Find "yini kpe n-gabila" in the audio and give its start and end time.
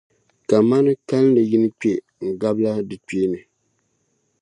1.49-2.71